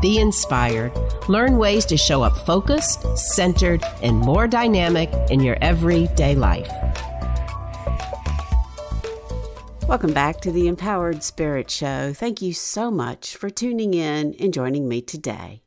[0.00, 0.92] be inspired,
[1.28, 6.70] learn ways to show up focused, centered, and more dynamic in your everyday life.
[9.88, 12.12] Welcome back to the Empowered Spirit Show.
[12.12, 15.62] Thank you so much for tuning in and joining me today.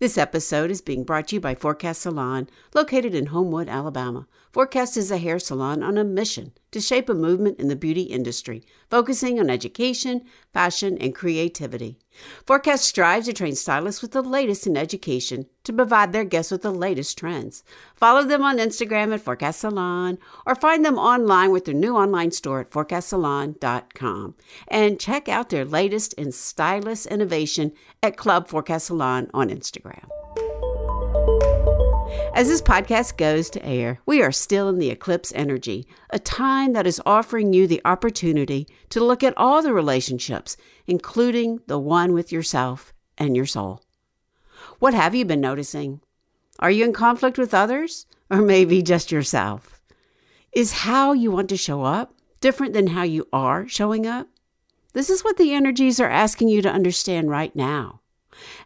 [0.00, 4.26] This episode is being brought to you by Forecast Salon, located in Homewood, Alabama.
[4.54, 8.02] Forecast is a hair salon on a mission to shape a movement in the beauty
[8.02, 10.22] industry, focusing on education,
[10.52, 11.98] fashion, and creativity.
[12.46, 16.62] Forecast strives to train stylists with the latest in education to provide their guests with
[16.62, 17.64] the latest trends.
[17.96, 22.30] Follow them on Instagram at Forecast Salon or find them online with their new online
[22.30, 24.36] store at forecastsalon.com.
[24.68, 27.72] And check out their latest in stylist innovation
[28.04, 30.08] at Club Forecast Salon on Instagram.
[32.32, 36.72] As this podcast goes to air, we are still in the eclipse energy, a time
[36.72, 42.12] that is offering you the opportunity to look at all the relationships, including the one
[42.12, 43.82] with yourself and your soul.
[44.78, 46.00] What have you been noticing?
[46.58, 49.80] Are you in conflict with others, or maybe just yourself?
[50.52, 54.28] Is how you want to show up different than how you are showing up?
[54.92, 58.00] This is what the energies are asking you to understand right now.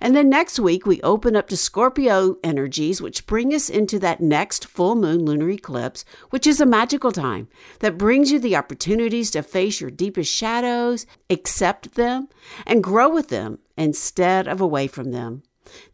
[0.01, 4.21] And then next week, we open up to Scorpio energies, which bring us into that
[4.21, 7.49] next full moon lunar eclipse, which is a magical time
[7.81, 12.29] that brings you the opportunities to face your deepest shadows, accept them,
[12.67, 15.43] and grow with them instead of away from them.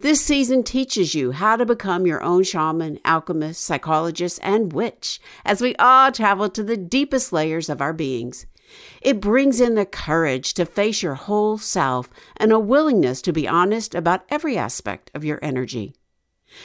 [0.00, 5.60] This season teaches you how to become your own shaman, alchemist, psychologist, and witch as
[5.60, 8.46] we all travel to the deepest layers of our beings.
[9.02, 13.48] It brings in the courage to face your whole self and a willingness to be
[13.48, 15.94] honest about every aspect of your energy.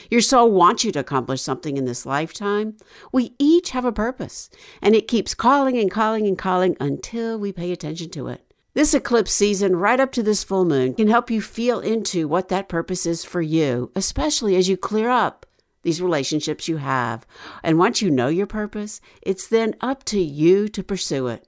[0.09, 2.77] Your soul wants you to accomplish something in this lifetime.
[3.11, 4.49] We each have a purpose,
[4.81, 8.53] and it keeps calling and calling and calling until we pay attention to it.
[8.75, 12.49] This eclipse season, right up to this full moon, can help you feel into what
[12.49, 15.45] that purpose is for you, especially as you clear up
[15.81, 17.25] these relationships you have.
[17.63, 21.47] And once you know your purpose, it's then up to you to pursue it.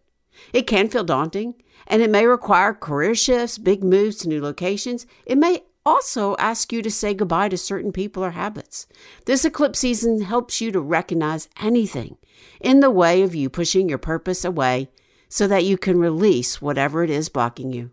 [0.54, 1.56] It can feel daunting,
[1.88, 5.06] and it may require career shifts, big moves to new locations.
[5.26, 8.88] It may also ask you to say goodbye to certain people or habits.
[9.26, 12.18] This eclipse season helps you to recognize anything
[12.60, 14.90] in the way of you pushing your purpose away
[15.28, 17.92] so that you can release whatever it is blocking you.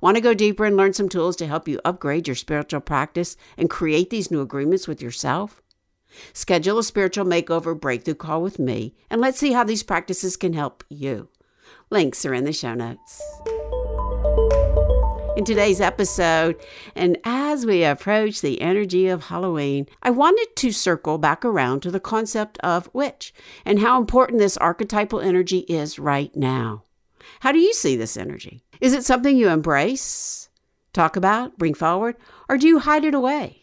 [0.00, 3.36] Want to go deeper and learn some tools to help you upgrade your spiritual practice
[3.56, 5.62] and create these new agreements with yourself?
[6.32, 10.52] Schedule a spiritual makeover breakthrough call with me, and let's see how these practices can
[10.52, 11.28] help you.
[11.90, 13.22] Links are in the show notes.
[15.36, 16.56] In today's episode,
[16.94, 21.90] and as we approach the energy of Halloween, I wanted to circle back around to
[21.90, 23.34] the concept of witch
[23.64, 26.84] and how important this archetypal energy is right now.
[27.40, 28.64] How do you see this energy?
[28.80, 30.48] Is it something you embrace,
[30.94, 32.16] talk about, bring forward,
[32.48, 33.60] or do you hide it away?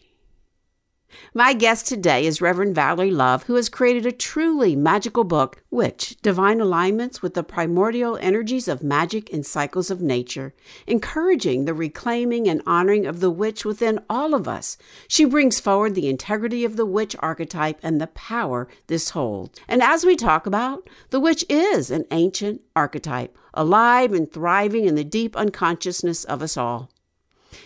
[1.32, 6.16] My guest today is Reverend Valerie Love, who has created a truly magical book, Witch,
[6.22, 10.54] Divine Alignments with the Primordial Energies of Magic and Cycles of Nature,
[10.86, 14.76] encouraging the reclaiming and honoring of the witch within all of us.
[15.08, 19.60] She brings forward the integrity of the witch archetype and the power this holds.
[19.66, 24.94] And as we talk about, the witch is an ancient archetype, alive and thriving in
[24.94, 26.90] the deep unconsciousness of us all.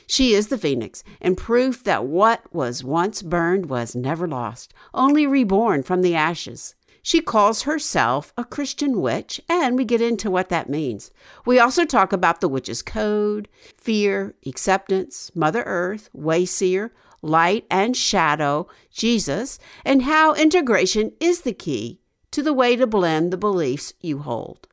[0.07, 5.27] She is the phoenix, and proof that what was once burned was never lost, only
[5.27, 6.75] reborn from the ashes.
[7.03, 11.11] She calls herself a Christian witch, and we get into what that means.
[11.47, 16.91] We also talk about the witch's code, fear, acceptance, Mother Earth, Wayseer,
[17.23, 22.01] light and shadow, Jesus, and how integration is the key
[22.31, 24.69] to the way to blend the beliefs you hold.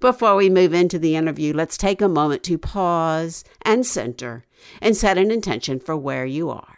[0.00, 4.44] Before we move into the interview, let's take a moment to pause and center
[4.80, 6.77] and set an intention for where you are.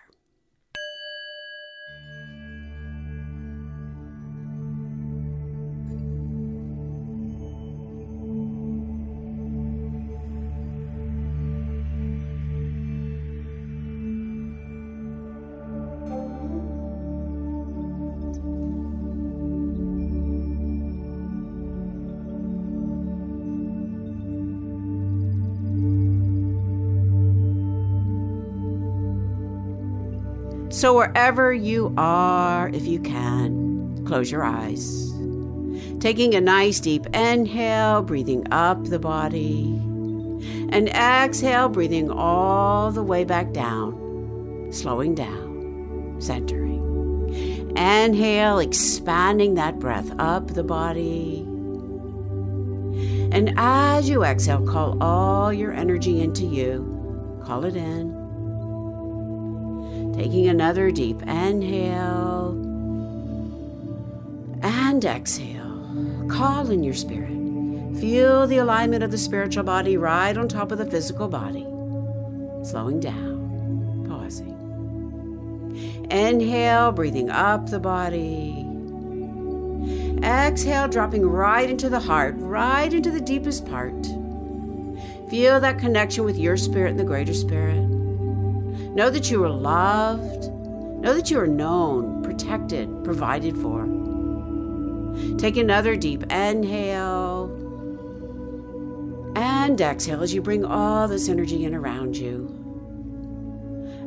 [30.80, 35.12] So, wherever you are, if you can, close your eyes.
[35.98, 39.66] Taking a nice deep inhale, breathing up the body.
[40.72, 47.76] And exhale, breathing all the way back down, slowing down, centering.
[47.76, 51.40] Inhale, expanding that breath up the body.
[53.32, 57.42] And as you exhale, call all your energy into you.
[57.44, 58.19] Call it in.
[60.20, 62.50] Taking another deep inhale
[64.62, 66.28] and exhale.
[66.28, 67.32] Call in your spirit.
[67.99, 71.62] Feel the alignment of the spiritual body right on top of the physical body.
[72.69, 74.58] Slowing down, pausing.
[76.11, 78.66] Inhale, breathing up the body.
[80.23, 84.05] Exhale, dropping right into the heart, right into the deepest part.
[85.31, 87.89] Feel that connection with your spirit and the greater spirit.
[88.94, 90.50] Know that you are loved.
[91.00, 93.87] Know that you are known, protected, provided for.
[95.38, 97.56] Take another deep inhale
[99.37, 102.56] and exhale as you bring all this energy in around you.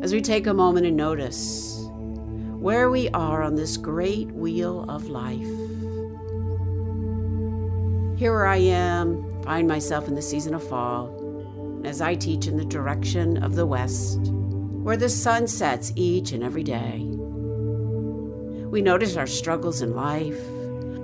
[0.01, 1.87] As we take a moment and notice
[2.59, 5.47] where we are on this great wheel of life.
[8.19, 11.23] Here I am, find myself in the season of fall
[11.83, 14.31] as I teach in the direction of the west,
[14.83, 17.07] where the sun sets each and every day.
[18.67, 20.45] We notice our struggles in life.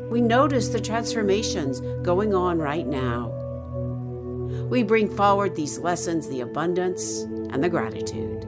[0.10, 3.30] We notice the transformations going on right now.
[4.70, 8.46] We bring forward these lessons, the abundance and the gratitude.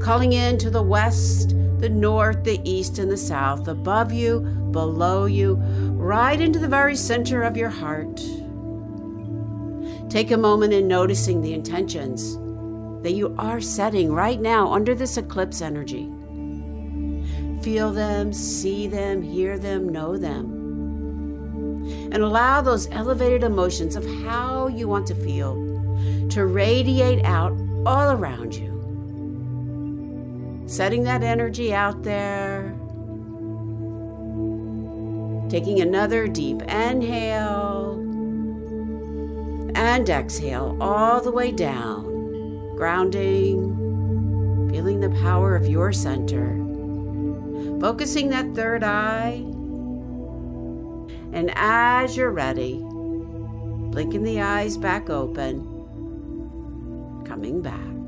[0.00, 4.40] Calling in to the west, the north, the east, and the south, above you,
[4.70, 5.56] below you,
[5.96, 8.16] right into the very center of your heart.
[10.08, 12.38] Take a moment in noticing the intentions
[13.02, 16.10] that you are setting right now under this eclipse energy.
[17.62, 20.60] Feel them, see them, hear them, know them.
[22.12, 25.54] And allow those elevated emotions of how you want to feel
[26.30, 27.52] to radiate out
[27.84, 28.70] all around you.
[30.66, 32.74] Setting that energy out there.
[35.50, 38.00] Taking another deep inhale
[39.74, 42.11] and exhale all the way down,
[42.82, 46.56] grounding, feeling the power of your center.
[47.80, 49.34] Focusing that third eye.
[51.32, 55.62] And as you're ready, blinking the eyes back open,
[57.24, 58.01] coming back.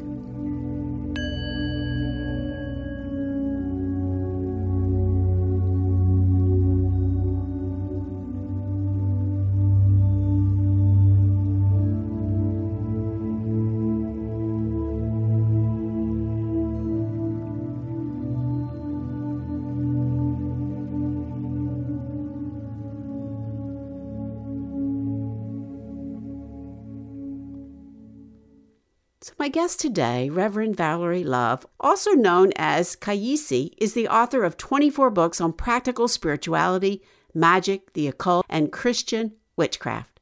[29.44, 35.10] My guest today, Reverend Valerie Love, also known as Kayisi, is the author of 24
[35.10, 37.02] books on practical spirituality,
[37.34, 40.18] magic, the occult, and Christian witchcraft.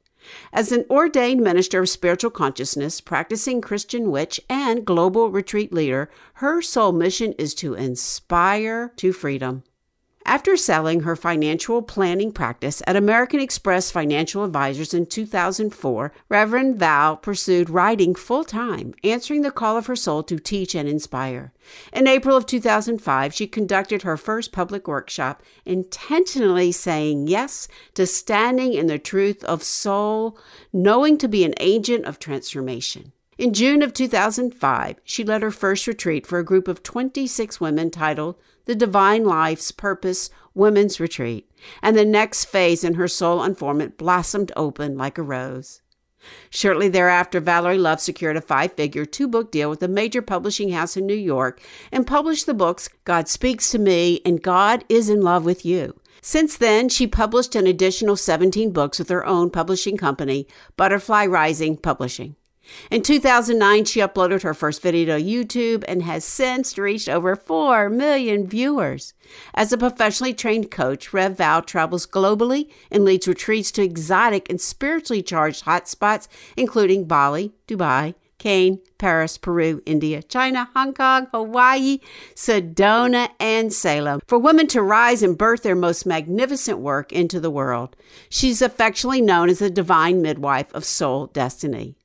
[0.52, 6.60] As an ordained minister of spiritual consciousness, practicing Christian witch, and global retreat leader, her
[6.60, 9.62] sole mission is to inspire to freedom.
[10.24, 17.16] After selling her financial planning practice at American Express Financial Advisors in 2004, Reverend Val
[17.16, 21.52] pursued writing full time, answering the call of her soul to teach and inspire.
[21.92, 28.74] In April of 2005, she conducted her first public workshop, intentionally saying yes to standing
[28.74, 30.38] in the truth of soul,
[30.72, 33.12] knowing to be an agent of transformation.
[33.38, 37.90] In June of 2005, she led her first retreat for a group of 26 women
[37.90, 41.50] titled the Divine Life's Purpose Women's Retreat,
[41.82, 45.82] and the next phase in her soul unfoldment blossomed open like a rose.
[46.50, 50.70] Shortly thereafter, Valerie Love secured a five figure two book deal with a major publishing
[50.70, 55.08] house in New York and published the books God Speaks to Me and God is
[55.08, 55.98] in Love with You.
[56.20, 61.76] Since then, she published an additional 17 books with her own publishing company, Butterfly Rising
[61.76, 62.36] Publishing.
[62.90, 67.90] In 2009, she uploaded her first video to YouTube and has since reached over 4
[67.90, 69.14] million viewers.
[69.54, 74.60] As a professionally trained coach, Rev Val travels globally and leads retreats to exotic and
[74.60, 82.00] spiritually charged hotspots, including Bali, Dubai, Cannes, Paris, Peru, India, China, Hong Kong, Hawaii,
[82.34, 87.50] Sedona, and Salem for women to rise and birth their most magnificent work into the
[87.50, 87.94] world.
[88.28, 91.96] She's affectionately known as the divine midwife of soul destiny.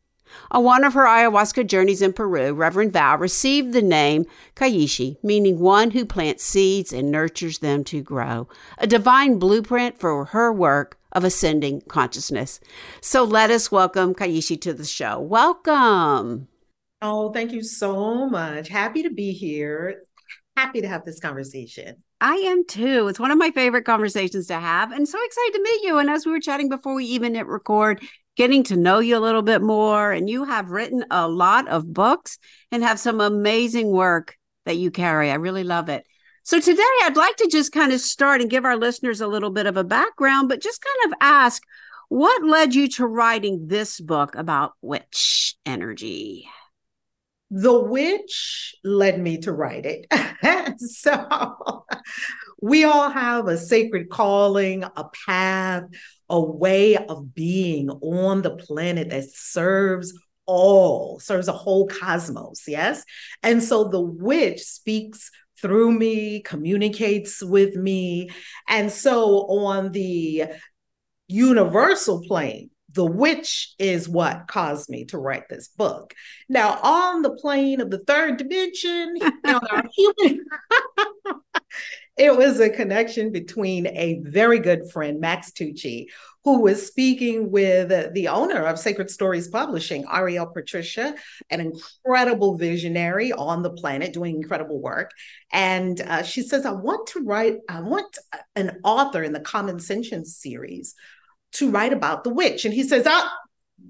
[0.51, 4.25] On one of her ayahuasca journeys in Peru, Reverend Val received the name
[4.55, 10.25] Kaishi, meaning one who plants seeds and nurtures them to grow, a divine blueprint for
[10.25, 12.59] her work of ascending consciousness.
[13.01, 15.19] So let us welcome Kaishi to the show.
[15.19, 16.47] Welcome.
[17.01, 18.69] Oh, thank you so much.
[18.69, 20.03] Happy to be here.
[20.55, 22.03] Happy to have this conversation.
[22.19, 23.07] I am too.
[23.07, 25.99] It's one of my favorite conversations to have, and so excited to meet you.
[25.99, 28.01] And as we were chatting before we even hit record,
[28.37, 31.91] getting to know you a little bit more, and you have written a lot of
[31.91, 32.37] books
[32.71, 35.31] and have some amazing work that you carry.
[35.31, 36.05] I really love it.
[36.43, 39.49] So today, I'd like to just kind of start and give our listeners a little
[39.49, 41.61] bit of a background, but just kind of ask
[42.09, 46.47] what led you to writing this book about witch energy?
[47.51, 50.79] The witch led me to write it.
[50.79, 51.75] so
[52.61, 55.83] we all have a sacred calling, a path,
[56.29, 60.13] a way of being on the planet that serves
[60.45, 62.63] all, serves a whole cosmos.
[62.67, 63.03] Yes.
[63.43, 65.29] And so the witch speaks
[65.61, 68.29] through me, communicates with me.
[68.69, 70.45] And so on the
[71.27, 76.13] universal plane, the witch is what caused me to write this book.
[76.47, 80.45] Now, on the plane of the third dimension, our human,
[82.17, 86.07] it was a connection between a very good friend, Max Tucci,
[86.43, 91.13] who was speaking with the owner of Sacred Stories Publishing, Ariel Patricia,
[91.49, 95.11] an incredible visionary on the planet doing incredible work.
[95.51, 98.17] And uh, she says, I want to write, I want
[98.55, 100.95] an author in the Common Sentience series
[101.53, 102.65] to write about the witch.
[102.65, 103.31] And he says, Ah,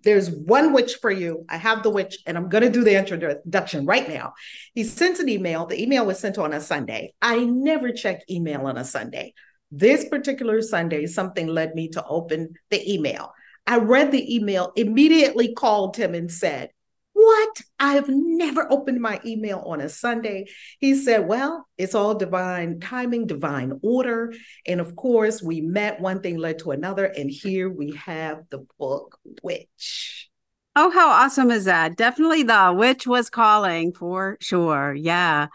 [0.03, 1.46] there's one witch for you.
[1.50, 4.34] I have the witch, and I'm going to do the introduction right now.
[4.74, 5.65] He sent an email.
[5.65, 7.13] The email was sent on a Sunday.
[7.22, 9.34] I never check email on a Sunday.
[9.72, 13.34] This particular Sunday, something led me to open the email.
[13.65, 16.70] I read the email, immediately called him and said,
[17.27, 17.62] what?
[17.77, 20.46] I've never opened my email on a Sunday.
[20.79, 24.34] He said, Well, it's all divine timing, divine order.
[24.65, 27.03] And of course, we met, one thing led to another.
[27.03, 30.29] And here we have the book, Witch.
[30.77, 31.98] Oh, how awesome is that?
[31.98, 34.93] Definitely the witch was calling for sure.
[34.93, 35.48] Yeah.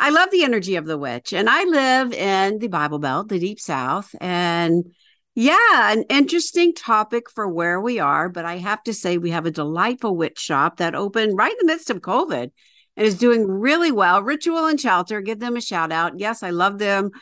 [0.00, 1.32] I love the energy of the witch.
[1.32, 4.12] And I live in the Bible Belt, the Deep South.
[4.20, 4.92] And
[5.40, 9.46] yeah, an interesting topic for where we are, but I have to say we have
[9.46, 12.50] a delightful witch shop that opened right in the midst of COVID
[12.96, 14.22] and is doing really well.
[14.22, 16.18] Ritual and Shelter, give them a shout out.
[16.18, 17.12] Yes, I love them.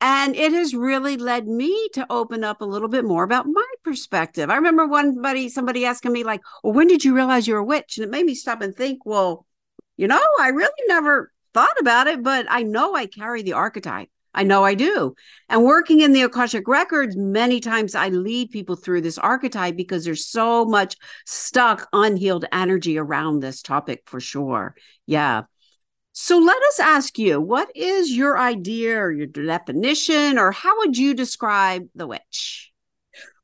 [0.00, 3.66] And it has really led me to open up a little bit more about my
[3.82, 4.48] perspective.
[4.48, 7.64] I remember one buddy, somebody asking me, like, well, when did you realize you're a
[7.64, 7.98] witch?
[7.98, 9.44] And it made me stop and think, well,
[9.96, 14.08] you know, I really never thought about it, but I know I carry the archetype.
[14.36, 15.14] I know I do.
[15.48, 20.04] And working in the Akashic Records, many times I lead people through this archetype because
[20.04, 24.76] there's so much stuck, unhealed energy around this topic for sure.
[25.06, 25.42] Yeah.
[26.12, 30.96] So let us ask you what is your idea or your definition, or how would
[30.96, 32.72] you describe the witch?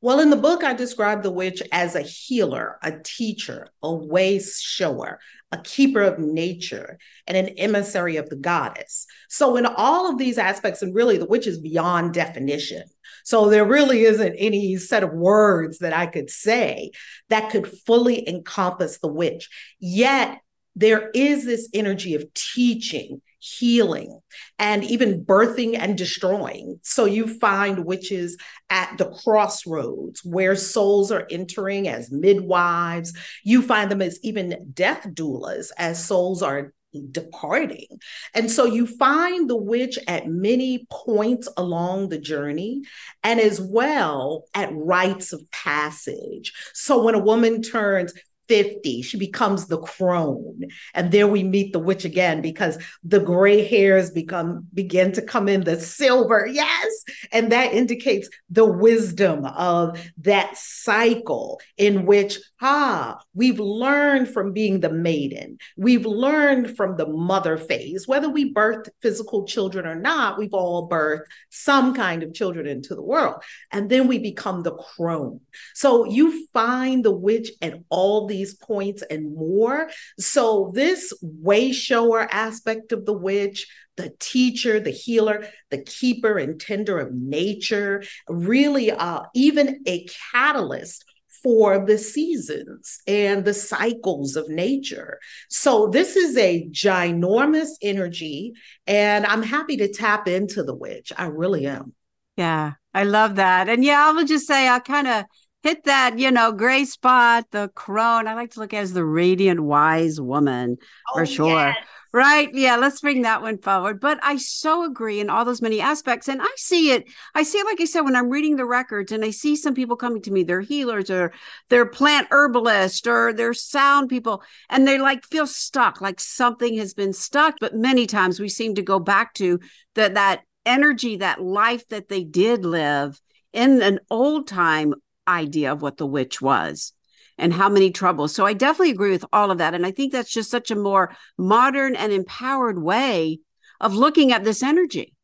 [0.02, 4.40] Well, in the book, I describe the witch as a healer, a teacher, a way
[4.40, 5.20] shower,
[5.52, 9.06] a keeper of nature, and an emissary of the goddess.
[9.28, 12.85] So, in all of these aspects, and really the witch is beyond definition.
[13.25, 16.90] So, there really isn't any set of words that I could say
[17.28, 19.49] that could fully encompass the witch.
[19.78, 20.38] Yet,
[20.75, 24.20] there is this energy of teaching healing
[24.58, 26.78] and even birthing and destroying.
[26.82, 28.37] So you find witches
[28.70, 33.12] at the crossroads where souls are entering as midwives.
[33.42, 36.72] You find them as even death doulas as souls are
[37.11, 37.87] departing.
[38.34, 42.82] And so you find the witch at many points along the journey
[43.25, 46.52] and as well at rites of passage.
[46.75, 48.12] So when a woman turns
[48.52, 50.64] 50, she becomes the crone.
[50.92, 55.49] And there we meet the witch again because the gray hairs become begin to come
[55.49, 56.47] in the silver.
[56.47, 57.04] Yes.
[57.32, 64.80] And that indicates the wisdom of that cycle in which, ah, we've learned from being
[64.80, 65.56] the maiden.
[65.78, 68.06] We've learned from the mother phase.
[68.06, 72.94] Whether we birthed physical children or not, we've all birthed some kind of children into
[72.94, 73.42] the world.
[73.71, 75.40] And then we become the crone.
[75.75, 79.88] So you find the witch at all these these points and more.
[80.18, 86.61] So, this way shower aspect of the witch, the teacher, the healer, the keeper and
[86.61, 91.04] tender of nature, really uh, even a catalyst
[91.42, 95.18] for the seasons and the cycles of nature.
[95.49, 98.54] So, this is a ginormous energy,
[98.87, 101.12] and I'm happy to tap into the witch.
[101.16, 101.94] I really am.
[102.37, 103.68] Yeah, I love that.
[103.68, 105.25] And yeah, I will just say I kind of
[105.62, 108.26] hit that, you know, gray spot, the crone.
[108.26, 110.76] I like to look at as the radiant wise woman
[111.11, 111.69] oh, for sure.
[111.69, 111.76] Yes.
[112.14, 112.50] Right.
[112.52, 112.76] Yeah.
[112.76, 113.99] Let's bring that one forward.
[113.99, 116.28] But I so agree in all those many aspects.
[116.28, 117.11] And I see it.
[117.35, 119.73] I see it, like I said, when I'm reading the records and I see some
[119.73, 121.33] people coming to me, they're healers or
[121.71, 126.92] they're plant herbalists or they're sound people, and they like feel stuck, like something has
[126.92, 127.54] been stuck.
[127.61, 129.59] But many times we seem to go back to
[129.95, 133.19] that, that energy, that life that they did live
[133.54, 134.92] in an old time
[135.26, 136.93] idea of what the witch was
[137.38, 138.35] and how many troubles.
[138.35, 139.75] So I definitely agree with all of that.
[139.75, 143.41] And I think that's just such a more modern and empowered way
[143.81, 145.14] of looking at this energy.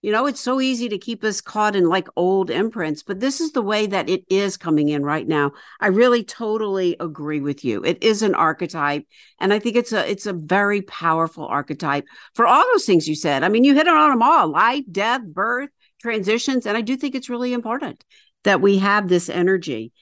[0.00, 3.40] You know, it's so easy to keep us caught in like old imprints, but this
[3.40, 5.50] is the way that it is coming in right now.
[5.80, 7.82] I really totally agree with you.
[7.82, 9.06] It is an archetype,
[9.40, 13.16] and I think it's a it's a very powerful archetype for all those things you
[13.16, 13.42] said.
[13.42, 17.16] I mean, you hit on them all: life, death, birth, transitions, and I do think
[17.16, 18.04] it's really important
[18.44, 19.92] that we have this energy.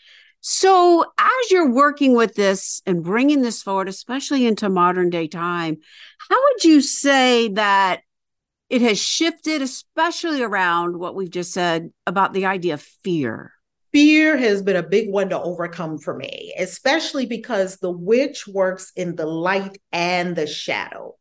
[0.41, 5.79] So, as you're working with this and bringing this forward, especially into modern day time,
[6.29, 8.03] how would you say that
[8.71, 13.53] it has shifted, especially around what we've just said about the idea of fear?
[13.93, 18.93] Fear has been a big one to overcome for me, especially because the witch works
[18.95, 21.17] in the light and the shadow.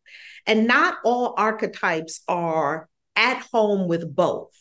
[0.46, 4.52] And not all archetypes are at home with both.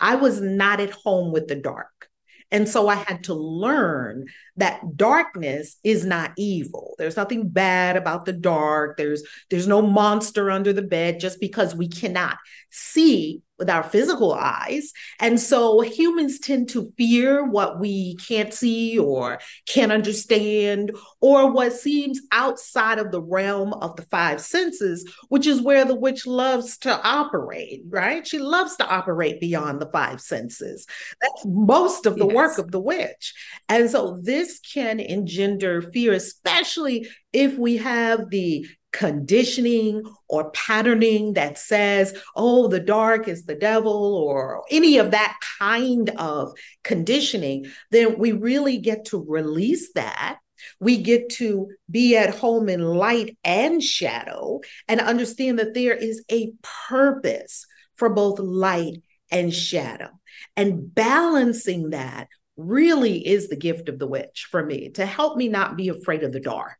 [0.00, 2.08] I was not at home with the dark.
[2.52, 4.26] And so I had to learn
[4.56, 6.94] that darkness is not evil.
[6.98, 8.96] There's nothing bad about the dark.
[8.96, 12.38] There's there's no monster under the bed just because we cannot
[12.70, 14.92] see with our physical eyes.
[15.20, 19.38] And so humans tend to fear what we can't see or
[19.68, 20.90] can't understand,
[21.20, 25.94] or what seems outside of the realm of the five senses, which is where the
[25.94, 28.26] witch loves to operate, right?
[28.26, 30.86] She loves to operate beyond the five senses.
[31.20, 32.34] That's most of the yes.
[32.34, 33.34] work of the witch.
[33.68, 41.58] And so this can engender fear, especially if we have the conditioning or patterning that
[41.58, 48.18] says, oh, the dark is the devil, or any of that kind of conditioning, then
[48.18, 50.38] we really get to release that.
[50.78, 56.24] We get to be at home in light and shadow and understand that there is
[56.30, 56.52] a
[56.88, 60.08] purpose for both light and shadow.
[60.56, 65.48] And balancing that really is the gift of the witch for me to help me
[65.48, 66.76] not be afraid of the dark.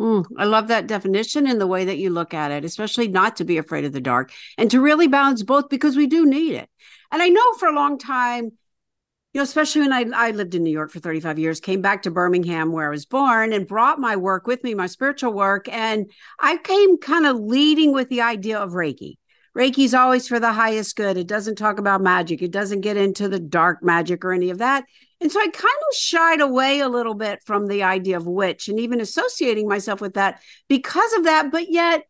[0.00, 3.36] Mm, I love that definition and the way that you look at it, especially not
[3.36, 6.54] to be afraid of the dark and to really balance both because we do need
[6.54, 6.70] it.
[7.12, 10.62] And I know for a long time, you know, especially when I, I lived in
[10.62, 14.00] New York for 35 years, came back to Birmingham where I was born and brought
[14.00, 15.68] my work with me, my spiritual work.
[15.68, 16.10] And
[16.40, 19.18] I came kind of leading with the idea of Reiki.
[19.56, 21.18] Reiki's always for the highest good.
[21.18, 22.40] It doesn't talk about magic.
[22.40, 24.84] It doesn't get into the dark magic or any of that.
[25.20, 28.68] And so I kind of shied away a little bit from the idea of witch
[28.68, 31.50] and even associating myself with that because of that.
[31.50, 32.04] But yet,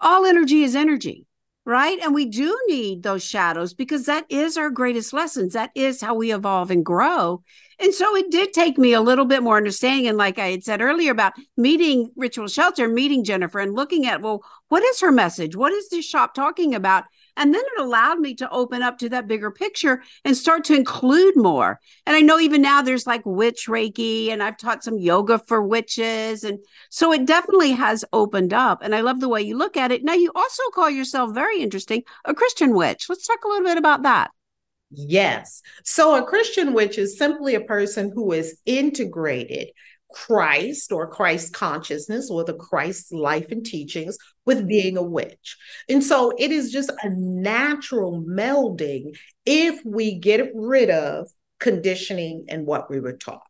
[0.00, 1.26] all energy is energy,
[1.64, 1.98] right?
[2.00, 5.52] And we do need those shadows because that is our greatest lessons.
[5.52, 7.42] That is how we evolve and grow.
[7.78, 10.08] And so it did take me a little bit more understanding.
[10.08, 14.20] And like I had said earlier about meeting Ritual Shelter, meeting Jennifer and looking at,
[14.20, 15.54] well, what is her message?
[15.54, 17.04] What is this shop talking about?
[17.36, 20.74] And then it allowed me to open up to that bigger picture and start to
[20.74, 21.80] include more.
[22.06, 25.62] And I know even now there's like witch Reiki, and I've taught some yoga for
[25.62, 26.44] witches.
[26.44, 26.58] And
[26.90, 28.82] so it definitely has opened up.
[28.82, 30.04] And I love the way you look at it.
[30.04, 33.06] Now, you also call yourself very interesting a Christian witch.
[33.08, 34.30] Let's talk a little bit about that.
[34.90, 35.62] Yes.
[35.84, 39.70] So a Christian witch is simply a person who is integrated
[40.12, 45.56] Christ or Christ consciousness or the Christ life and teachings with being a witch.
[45.88, 52.66] And so it is just a natural melding if we get rid of conditioning and
[52.66, 53.42] what we were taught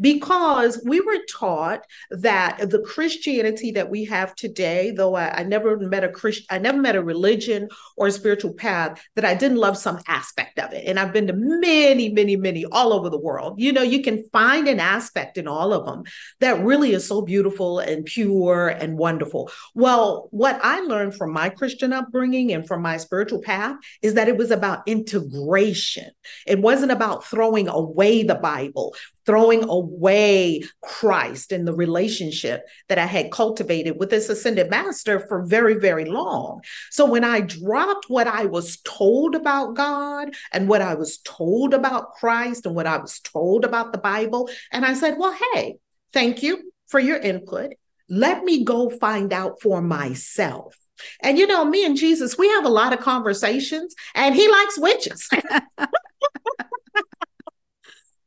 [0.00, 5.78] because we were taught that the Christianity that we have today, though I, I never
[5.78, 9.58] met a Christian, I never met a religion or a spiritual path that I didn't
[9.58, 10.84] love some aspect of it.
[10.86, 13.60] And I've been to many, many, many all over the world.
[13.60, 16.04] You know, you can find an aspect in all of them
[16.40, 19.50] that really is so beautiful and pure and wonderful.
[19.74, 24.28] Well, what I learned from my Christian upbringing and from my spiritual path is that
[24.28, 26.10] it was about integration.
[26.46, 28.94] It wasn't about throwing away the Bible,
[29.26, 35.42] throwing away Christ and the relationship that I had cultivated with this ascended master for
[35.42, 36.62] very, very long.
[36.90, 41.74] So when I dropped what I was told about God and what I was told
[41.74, 45.76] about Christ and what I was told about the Bible, and I said, well, hey,
[46.12, 47.74] thank you for your input.
[48.08, 50.76] Let me go find out for myself.
[51.22, 54.78] And you know, me and Jesus, we have a lot of conversations, and he likes
[54.78, 55.28] witches.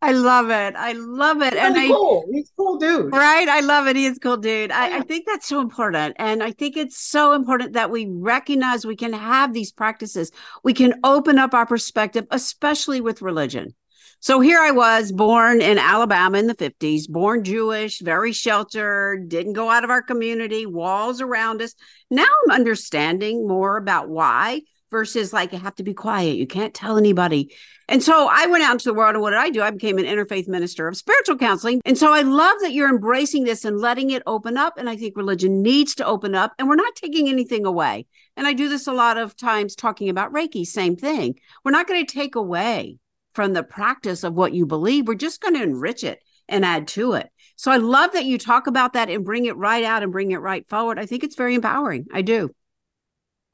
[0.03, 0.75] I love it.
[0.75, 1.53] I love it.
[1.53, 2.25] He's and really I, cool.
[2.29, 3.13] He's a cool dude.
[3.13, 3.47] Right.
[3.47, 3.95] I love it.
[3.95, 4.69] He is cool, dude.
[4.69, 6.17] I, I think that's so important.
[6.19, 10.31] And I think it's so important that we recognize we can have these practices.
[10.61, 13.75] We can open up our perspective, especially with religion.
[14.19, 19.53] So here I was, born in Alabama in the 50s, born Jewish, very sheltered, didn't
[19.53, 21.75] go out of our community, walls around us.
[22.09, 24.61] Now I'm understanding more about why
[24.93, 26.37] versus like, you have to be quiet.
[26.37, 27.53] You can't tell anybody.
[27.89, 29.61] And so I went out into the world and what did I do?
[29.61, 31.81] I became an interfaith minister of spiritual counseling.
[31.83, 34.77] And so I love that you're embracing this and letting it open up.
[34.77, 38.05] And I think religion needs to open up and we're not taking anything away.
[38.37, 41.39] And I do this a lot of times talking about Reiki, same thing.
[41.65, 42.99] We're not going to take away
[43.33, 45.07] from the practice of what you believe.
[45.07, 47.29] We're just going to enrich it and add to it.
[47.55, 50.31] So I love that you talk about that and bring it right out and bring
[50.31, 50.99] it right forward.
[50.99, 52.05] I think it's very empowering.
[52.13, 52.53] I do.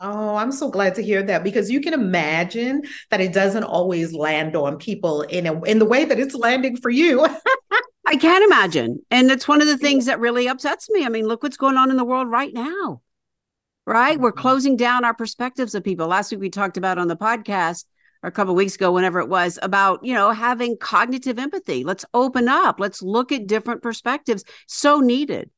[0.02, 4.14] Oh, I'm so glad to hear that because you can imagine that it doesn't always
[4.14, 7.26] land on people in a, in the way that it's landing for you.
[8.06, 9.04] I can't imagine.
[9.12, 11.06] And it's one of the things that really upsets me.
[11.06, 13.02] I mean, look what's going on in the world right now.
[13.86, 14.14] Right?
[14.14, 14.24] Mm-hmm.
[14.24, 16.08] We're closing down our perspectives of people.
[16.08, 17.84] Last week we talked about on the podcast
[18.24, 22.04] or a couple weeks ago whenever it was about you know having cognitive empathy let's
[22.14, 25.50] open up let's look at different perspectives so needed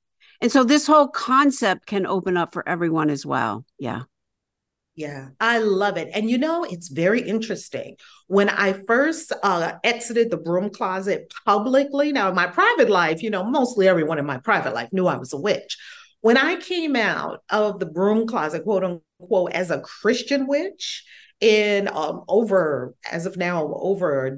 [0.42, 4.04] and so this whole concept can open up for everyone as well yeah
[5.02, 6.10] yeah, I love it.
[6.14, 7.96] And you know, it's very interesting.
[8.28, 13.32] When I first uh, exited the broom closet publicly, now in my private life, you
[13.32, 15.78] know, mostly everyone in my private life knew I was a witch.
[16.22, 21.04] When I came out of the broom closet, quote unquote, as a Christian witch,
[21.40, 24.38] in um, over as of now over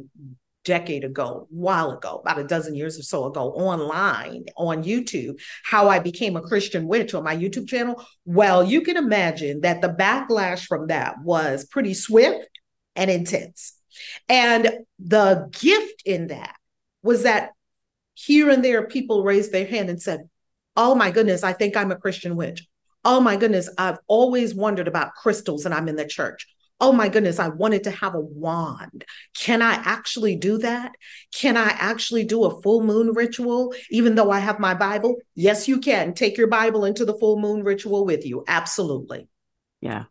[0.63, 5.89] decade ago, while ago, about a dozen years or so ago, online on YouTube, how
[5.89, 8.03] I became a Christian witch on my YouTube channel.
[8.25, 12.49] Well, you can imagine that the backlash from that was pretty swift
[12.95, 13.73] and intense.
[14.29, 16.55] And the gift in that
[17.01, 17.51] was that
[18.15, 20.29] here and there people raised their hand and said,
[20.75, 22.67] Oh my goodness, I think I'm a Christian witch.
[23.05, 26.47] Oh my goodness, I've always wondered about crystals and I'm in the church
[26.83, 29.05] oh my goodness, I wanted to have a wand.
[29.39, 30.91] Can I actually do that?
[31.33, 35.15] Can I actually do a full moon ritual, even though I have my Bible?
[35.33, 36.13] Yes, you can.
[36.13, 38.43] Take your Bible into the full moon ritual with you.
[38.49, 39.29] Absolutely.
[39.79, 40.03] Yeah.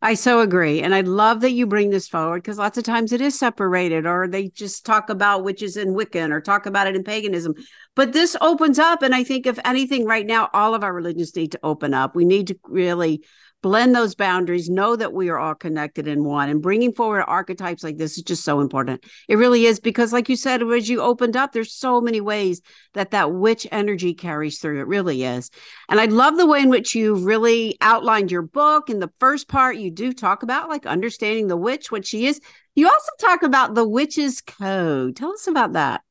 [0.00, 0.80] I so agree.
[0.80, 4.06] And I love that you bring this forward because lots of times it is separated
[4.06, 7.54] or they just talk about witches in Wiccan or talk about it in paganism.
[7.96, 9.02] But this opens up.
[9.02, 12.14] And I think, if anything, right now, all of our religions need to open up.
[12.14, 13.24] We need to really
[13.62, 16.48] blend those boundaries, know that we are all connected in one.
[16.48, 19.04] And bringing forward archetypes like this is just so important.
[19.28, 22.60] It really is because, like you said, as you opened up, there's so many ways
[22.94, 24.80] that that witch energy carries through.
[24.80, 25.50] It really is.
[25.88, 28.90] And I love the way in which you really outlined your book.
[28.90, 32.40] In the first part, you do talk about like understanding the witch, what she is.
[32.74, 35.16] You also talk about the witch's code.
[35.16, 36.02] Tell us about that.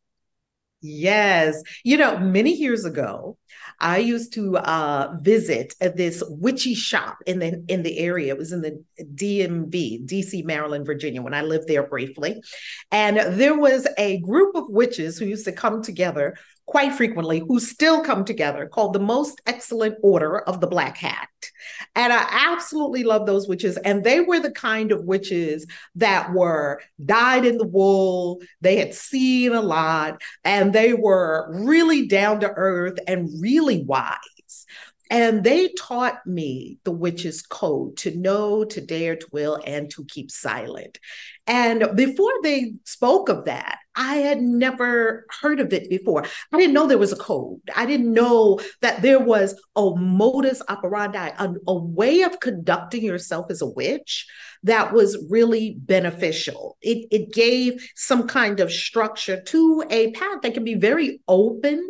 [0.81, 1.61] Yes.
[1.83, 3.37] You know, many years ago,
[3.81, 8.33] I used to uh, visit this witchy shop in the in the area.
[8.33, 12.41] It was in the DMV, DC, Maryland, Virginia, when I lived there briefly.
[12.91, 16.37] And there was a group of witches who used to come together
[16.71, 21.27] quite frequently who still come together called the Most Excellent Order of the Black Hat.
[21.95, 23.75] And I absolutely love those witches.
[23.75, 28.41] And they were the kind of witches that were dyed in the wool.
[28.61, 34.17] They had seen a lot and they were really down to earth and really wise.
[35.09, 40.05] And they taught me the witch's code to know, to dare, to will, and to
[40.05, 40.99] keep silent.
[41.45, 46.25] And before they spoke of that, I had never heard of it before.
[46.51, 47.59] I didn't know there was a code.
[47.75, 53.47] I didn't know that there was a modus operandi, a, a way of conducting yourself
[53.49, 54.27] as a witch
[54.63, 56.77] that was really beneficial.
[56.81, 61.87] It, it gave some kind of structure to a path that can be very open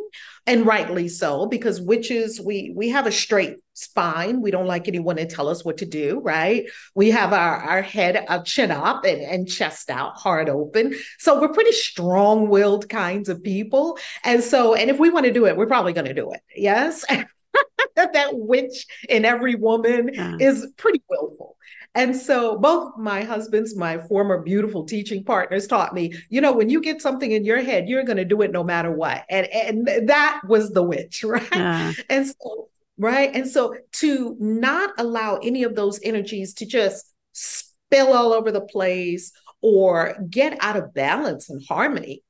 [0.48, 5.16] and rightly so because witches we we have a straight spine we don't like anyone
[5.16, 9.06] to tell us what to do right we have our our head a chin up
[9.06, 14.76] and, and chest out heart open so we're pretty strong-willed kinds of people and so
[14.76, 17.06] and if we want to do it we're probably going to do it yes
[17.96, 20.36] that witch in every woman yeah.
[20.40, 21.56] is pretty willful
[21.94, 26.70] and so both my husbands, my former beautiful teaching partners taught me, you know, when
[26.70, 29.26] you get something in your head, you're going to do it no matter what.
[29.30, 31.46] And and that was the witch, right?
[31.52, 31.92] Yeah.
[32.10, 32.70] And so
[33.02, 33.32] right?
[33.34, 38.62] And so to not allow any of those energies to just spill all over the
[38.62, 42.24] place or get out of balance and harmony,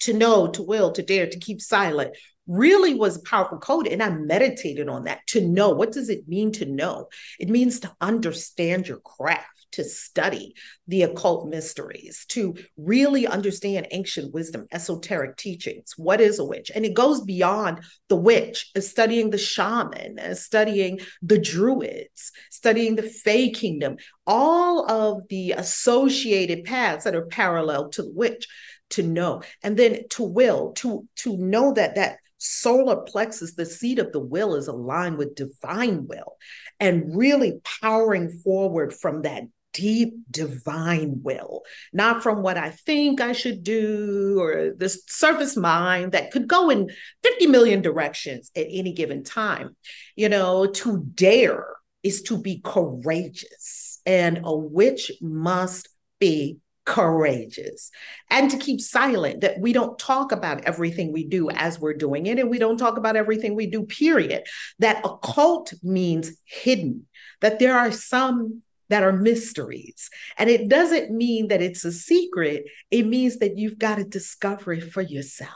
[0.00, 2.16] to know, to will, to dare, to keep silent,
[2.48, 3.86] really was a powerful code.
[3.86, 7.06] And I meditated on that to know what does it mean to know?
[7.38, 9.46] It means to understand your craft.
[9.72, 10.54] To study
[10.86, 15.94] the occult mysteries, to really understand ancient wisdom, esoteric teachings.
[15.96, 16.70] What is a witch?
[16.74, 22.96] And it goes beyond the witch, uh, studying the shaman, uh, studying the druids, studying
[22.96, 28.46] the Fae kingdom, all of the associated paths that are parallel to the witch
[28.90, 33.98] to know and then to will to to know that that solar plexus, the seat
[33.98, 36.36] of the will, is aligned with divine will
[36.80, 43.32] and really powering forward from that deep divine will, not from what I think I
[43.32, 46.90] should do or this surface mind that could go in
[47.22, 49.76] 50 million directions at any given time.
[50.16, 51.66] You know, to dare
[52.02, 57.90] is to be courageous, and a witch must be courageous
[58.28, 62.26] and to keep silent that we don't talk about everything we do as we're doing
[62.26, 64.42] it and we don't talk about everything we do period
[64.80, 67.06] that occult means hidden
[67.40, 70.10] that there are some that are mysteries.
[70.36, 72.64] And it doesn't mean that it's a secret.
[72.90, 75.50] It means that you've got to discover it for yourself.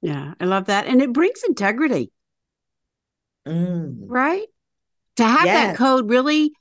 [0.00, 0.86] Yeah i love that.
[0.86, 2.10] And it brings integrity.
[3.46, 3.96] Mm.
[4.00, 4.46] right?
[5.16, 5.68] To have yes.
[5.68, 6.52] that code really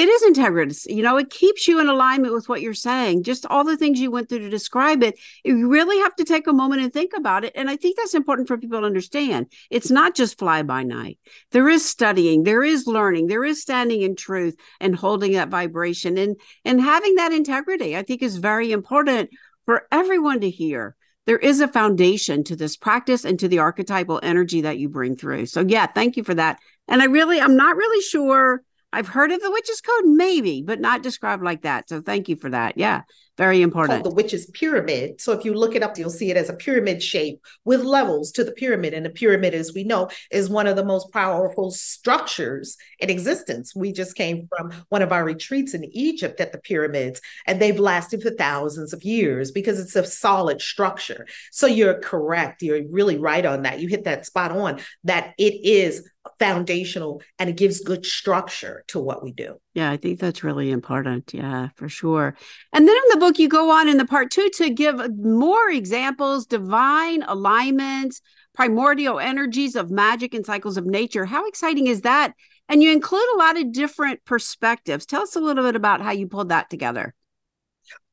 [0.00, 0.94] it is integrity.
[0.94, 3.22] You know, it keeps you in alignment with what you're saying.
[3.22, 5.18] Just all the things you went through to describe it.
[5.44, 7.52] You really have to take a moment and think about it.
[7.54, 9.52] And I think that's important for people to understand.
[9.68, 11.18] It's not just fly by night.
[11.50, 16.16] There is studying, there is learning, there is standing in truth and holding that vibration
[16.16, 17.94] and and having that integrity.
[17.94, 19.28] I think is very important
[19.66, 20.96] for everyone to hear.
[21.26, 25.14] There is a foundation to this practice and to the archetypal energy that you bring
[25.14, 25.44] through.
[25.44, 26.58] So yeah, thank you for that.
[26.88, 30.80] And I really I'm not really sure I've heard of the witch's code, maybe, but
[30.80, 31.88] not described like that.
[31.88, 32.76] So thank you for that.
[32.76, 33.02] Yeah.
[33.38, 34.04] Very important.
[34.04, 35.18] The witch's pyramid.
[35.18, 38.32] So if you look it up, you'll see it as a pyramid shape with levels
[38.32, 38.92] to the pyramid.
[38.92, 43.74] And the pyramid, as we know, is one of the most powerful structures in existence.
[43.74, 47.80] We just came from one of our retreats in Egypt at the pyramids, and they've
[47.80, 51.26] lasted for thousands of years because it's a solid structure.
[51.50, 52.60] So you're correct.
[52.60, 53.80] You're really right on that.
[53.80, 56.06] You hit that spot on that it is
[56.38, 59.56] foundational and it gives good structure to what we do.
[59.74, 61.32] Yeah, I think that's really important.
[61.34, 62.36] Yeah, for sure.
[62.72, 65.70] And then in the book, you go on in the part two to give more
[65.70, 68.20] examples, divine alignments,
[68.54, 71.24] primordial energies of magic and cycles of nature.
[71.24, 72.34] How exciting is that?
[72.68, 75.06] And you include a lot of different perspectives.
[75.06, 77.14] Tell us a little bit about how you pulled that together.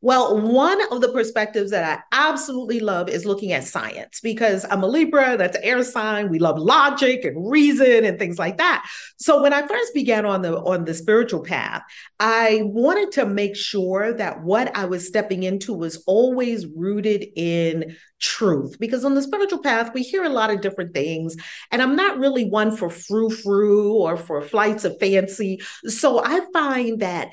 [0.02, 4.84] Well, one of the perspectives that I absolutely love is looking at science because I'm
[4.84, 6.30] a Libra, that's an air sign.
[6.30, 8.88] We love logic and reason and things like that.
[9.18, 11.82] So when I first began on the on the spiritual path,
[12.20, 17.96] I wanted to make sure that what I was stepping into was always rooted in
[18.20, 21.36] truth because on the spiritual path we hear a lot of different things
[21.72, 26.42] and i'm not really one for frou frou or for flights of fancy so i
[26.52, 27.30] find that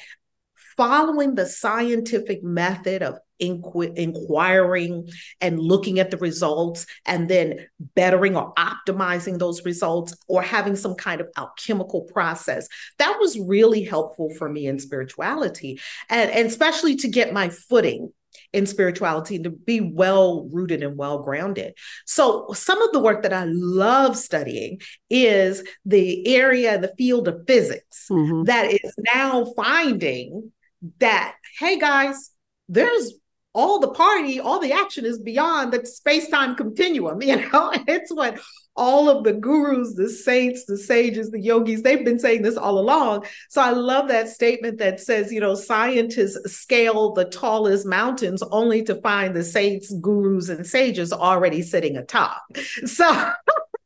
[0.77, 5.09] following the scientific method of inqu- inquiring
[5.41, 10.95] and looking at the results and then bettering or optimizing those results or having some
[10.95, 16.97] kind of alchemical process that was really helpful for me in spirituality and, and especially
[16.97, 18.13] to get my footing
[18.53, 21.75] in spirituality to be well rooted and well grounded.
[22.07, 27.45] So, some of the work that I love studying is the area, the field of
[27.47, 28.45] physics mm-hmm.
[28.45, 30.53] that is now finding
[30.99, 32.31] that, hey guys,
[32.69, 33.13] there's
[33.55, 37.23] all the party, all the action is beyond the space-time continuum.
[37.23, 38.41] You know, it's what
[38.77, 42.79] all of the gurus, the saints, the sages, the yogis, they've been saying this all
[42.79, 43.25] along.
[43.49, 48.83] So I love that statement that says, you know, scientists scale the tallest mountains only
[48.85, 52.43] to find the saints, gurus, and sages already sitting atop.
[52.87, 53.31] So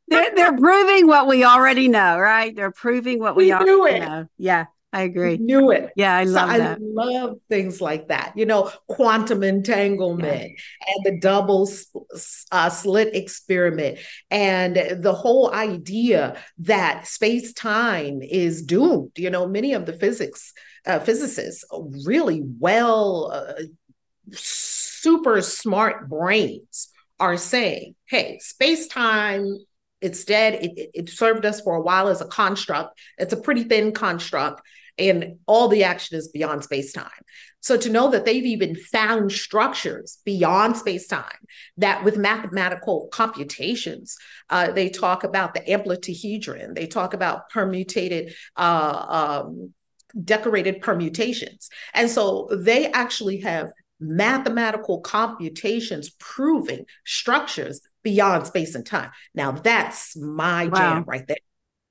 [0.07, 2.55] they're, they're proving what we already know, right?
[2.55, 4.27] They're proving what we, we already know.
[4.37, 4.65] Yeah.
[4.91, 5.37] I agree.
[5.37, 5.91] Knew it.
[5.95, 6.77] Yeah, I love so that.
[6.77, 8.33] I love things like that.
[8.35, 10.93] You know, quantum entanglement yeah.
[10.95, 11.69] and the double
[12.51, 13.99] uh, slit experiment,
[14.31, 19.11] and the whole idea that space time is doomed.
[19.15, 20.53] You know, many of the physics
[20.87, 21.63] uh, physicists
[22.05, 23.61] really well, uh,
[24.31, 29.45] super smart brains are saying, "Hey, space time
[30.01, 30.55] it's dead.
[30.63, 32.97] It, it, served us for a while as a construct.
[33.17, 34.61] It's a pretty thin construct
[34.99, 37.09] and all the action is beyond space time.
[37.61, 44.17] So to know that they've even found structures beyond space time that with mathematical computations,
[44.49, 49.73] uh, they talk about the amplituhedron, they talk about permutated, uh, um,
[50.23, 51.69] decorated permutations.
[51.93, 59.11] And so they actually have mathematical computations proving structures beyond space and time.
[59.33, 60.77] Now that's my wow.
[60.77, 61.37] jam right there.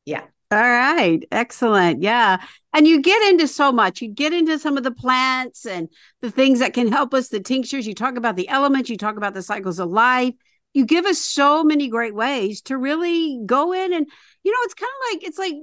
[0.05, 0.25] Yeah.
[0.51, 1.23] All right.
[1.31, 2.03] Excellent.
[2.03, 2.43] Yeah.
[2.73, 4.01] And you get into so much.
[4.01, 5.91] You get into some of the plants and
[6.23, 7.87] the things that can help us, the tinctures.
[7.87, 10.33] You talk about the elements, you talk about the cycles of life.
[10.73, 14.07] You give us so many great ways to really go in and,
[14.43, 15.55] you know, it's kind of like, it's like,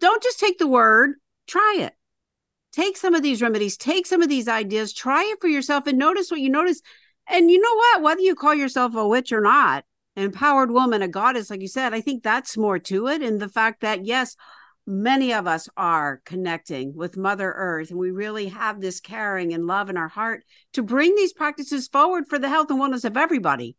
[0.00, 1.14] don't just take the word,
[1.46, 1.94] try it.
[2.72, 5.98] Take some of these remedies, take some of these ideas, try it for yourself and
[5.98, 6.82] notice what you notice.
[7.28, 8.02] And you know what?
[8.02, 9.84] Whether you call yourself a witch or not,
[10.14, 13.22] an empowered woman, a goddess, like you said, I think that's more to it.
[13.22, 14.36] And the fact that, yes,
[14.86, 19.66] many of us are connecting with Mother Earth, and we really have this caring and
[19.66, 23.16] love in our heart to bring these practices forward for the health and wellness of
[23.16, 23.76] everybody.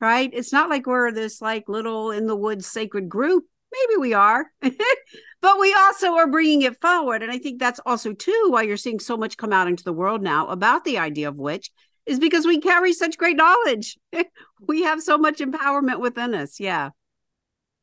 [0.00, 0.30] Right?
[0.32, 3.44] It's not like we're this like little in the woods sacred group.
[3.70, 7.22] Maybe we are, but we also are bringing it forward.
[7.22, 9.92] And I think that's also too why you're seeing so much come out into the
[9.92, 11.70] world now about the idea of witch
[12.10, 13.96] is because we carry such great knowledge.
[14.66, 16.58] we have so much empowerment within us.
[16.58, 16.90] Yeah.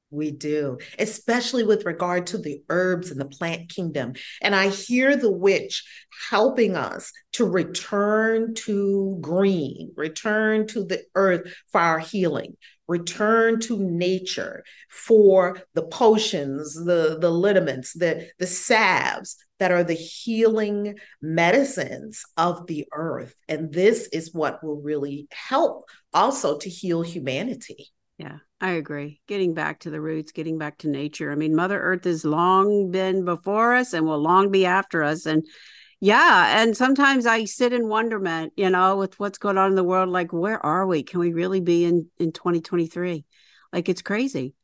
[0.10, 4.14] We do, especially with regard to the herbs and the plant kingdom.
[4.42, 5.84] And I hear the witch
[6.30, 12.56] helping us to return to green, return to the earth for our healing,
[12.88, 19.94] return to nature for the potions, the, the liniments, the, the salves that are the
[19.94, 23.36] healing medicines of the earth.
[23.50, 27.90] And this is what will really help also to heal humanity.
[28.18, 29.22] Yeah, I agree.
[29.28, 31.32] Getting back to the roots, getting back to nature.
[31.32, 35.28] I mean, Mother Earth has long been before us and will long be after us.
[35.28, 35.46] And
[36.00, 39.84] yeah, and sometimes I sit in wonderment, you know, with what's going on in the
[39.84, 40.10] world.
[40.10, 41.04] Like, where are we?
[41.04, 43.26] Can we really be in in 2023?
[43.72, 44.56] Like, it's crazy.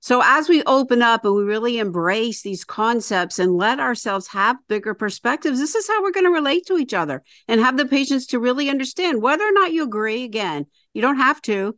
[0.00, 4.56] So as we open up and we really embrace these concepts and let ourselves have
[4.66, 7.86] bigger perspectives, this is how we're going to relate to each other and have the
[7.86, 10.24] patience to really understand whether or not you agree.
[10.24, 11.76] Again, you don't have to.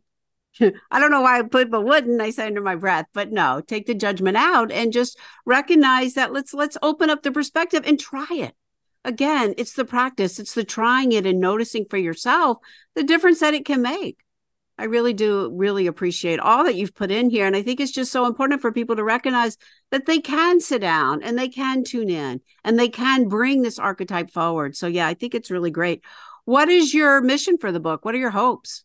[0.91, 2.21] I don't know why people wouldn't.
[2.21, 6.33] I say under my breath, but no, take the judgment out and just recognize that
[6.33, 8.55] let's let's open up the perspective and try it.
[9.03, 12.57] Again, it's the practice, it's the trying it and noticing for yourself
[12.95, 14.17] the difference that it can make.
[14.77, 17.45] I really do really appreciate all that you've put in here.
[17.45, 19.57] And I think it's just so important for people to recognize
[19.91, 23.79] that they can sit down and they can tune in and they can bring this
[23.79, 24.75] archetype forward.
[24.75, 26.03] So, yeah, I think it's really great.
[26.43, 28.03] What is your mission for the book?
[28.03, 28.84] What are your hopes?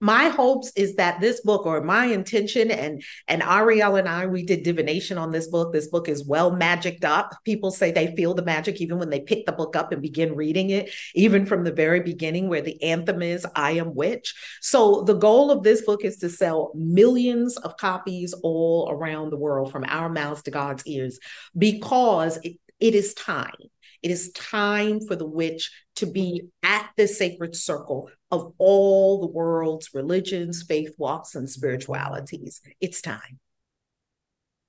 [0.00, 4.42] My hopes is that this book or my intention and and ariel and i we
[4.42, 5.72] did divination on this book.
[5.72, 7.34] This book is well magicked up.
[7.44, 10.34] People say they feel the magic even when they pick the book up and begin
[10.34, 15.02] reading it even from the very beginning where the anthem is i am witch so
[15.02, 19.70] the goal of this book is to sell millions of copies all around the world
[19.70, 21.18] from our mouths to god's ears
[21.56, 23.62] because it, it is time
[24.02, 29.26] it is time for the witch to be at the sacred circle of all the
[29.26, 32.60] world's religions, faith walks, and spiritualities.
[32.80, 33.38] It's time.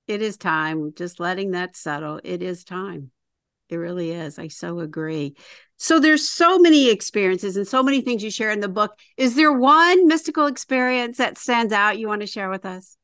[0.08, 0.92] It is time.
[0.94, 2.20] Just letting that settle.
[2.24, 3.10] It is time.
[3.68, 4.38] It really is.
[4.38, 5.34] I so agree.
[5.78, 8.98] So there's so many experiences and so many things you share in the book.
[9.16, 12.98] Is there one mystical experience that stands out you want to share with us?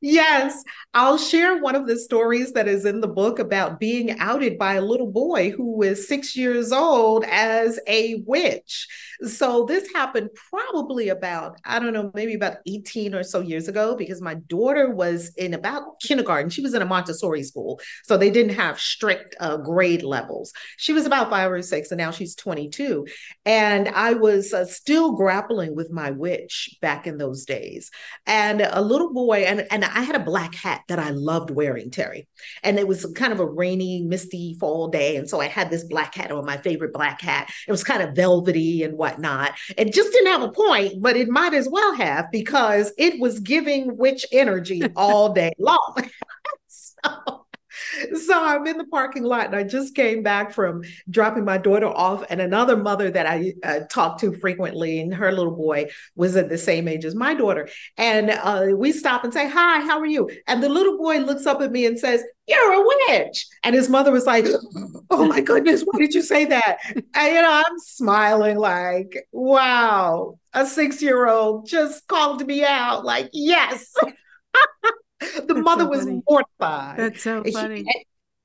[0.00, 4.58] Yes, I'll share one of the stories that is in the book about being outed
[4.58, 8.88] by a little boy who was six years old as a witch.
[9.22, 13.94] So, this happened probably about, I don't know, maybe about 18 or so years ago
[13.94, 16.50] because my daughter was in about kindergarten.
[16.50, 17.78] She was in a Montessori school.
[18.04, 20.52] So, they didn't have strict uh, grade levels.
[20.78, 23.06] She was about five or six, and now she's 22.
[23.44, 27.90] And I was uh, still grappling with my witch back in those days.
[28.26, 31.90] And a little boy, and and I had a black hat that I loved wearing,
[31.90, 32.26] Terri.
[32.62, 35.16] And it was kind of a rainy, misty fall day.
[35.16, 37.50] And so I had this black hat on, my favorite black hat.
[37.68, 39.52] It was kind of velvety and whatnot.
[39.76, 43.40] It just didn't have a point, but it might as well have because it was
[43.40, 46.10] giving witch energy all day long.
[46.68, 47.46] so
[48.14, 51.86] so I'm in the parking lot and I just came back from dropping my daughter
[51.86, 56.36] off, and another mother that I uh, talk to frequently, and her little boy was
[56.36, 57.68] at the same age as my daughter.
[57.96, 60.30] And uh, we stop and say, Hi, how are you?
[60.46, 63.46] And the little boy looks up at me and says, You're a witch.
[63.62, 64.46] And his mother was like,
[65.10, 66.78] Oh my goodness, why did you say that?
[67.14, 73.04] And, you know, I'm smiling like, Wow, a six year old just called me out.
[73.04, 73.92] Like, Yes.
[75.46, 76.98] the That's mother so was mortified.
[76.98, 77.86] That's so funny.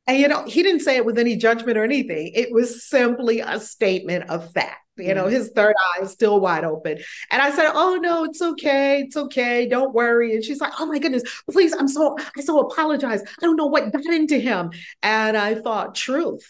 [0.07, 2.31] And you know, he didn't say it with any judgment or anything.
[2.35, 4.81] It was simply a statement of fact.
[4.97, 6.99] You know, his third eye is still wide open.
[7.29, 9.01] And I said, Oh no, it's okay.
[9.01, 9.67] It's okay.
[9.67, 10.33] Don't worry.
[10.33, 13.21] And she's like, Oh my goodness, please, I'm so I so apologize.
[13.21, 14.71] I don't know what got into him.
[15.03, 16.47] And I thought, truth.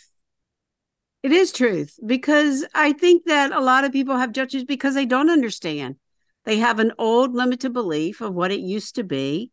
[1.23, 5.07] It is truth because I think that a lot of people have judges because they
[5.07, 5.95] don't understand.
[6.43, 9.51] They have an old limited belief of what it used to be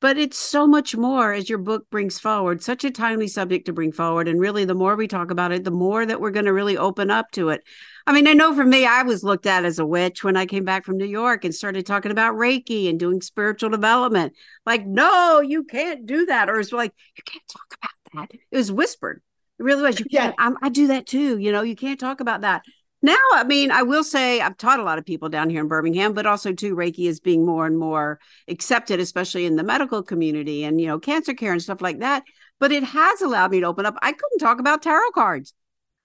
[0.00, 3.72] but it's so much more as your book brings forward such a timely subject to
[3.72, 6.46] bring forward and really the more we talk about it the more that we're going
[6.46, 7.62] to really open up to it.
[8.06, 10.46] I mean i know for me i was looked at as a witch when i
[10.46, 14.32] came back from new york and started talking about reiki and doing spiritual development.
[14.66, 18.38] Like no you can't do that or it's like you can't talk about that.
[18.50, 19.22] It was whispered.
[19.58, 20.50] It really was you can't yeah.
[20.62, 22.62] I, I do that too you know you can't talk about that
[23.02, 25.68] now i mean i will say i've taught a lot of people down here in
[25.68, 30.02] birmingham but also too reiki is being more and more accepted especially in the medical
[30.02, 32.24] community and you know cancer care and stuff like that.
[32.58, 33.96] But it has allowed me to open up.
[34.02, 35.54] I couldn't talk about tarot cards.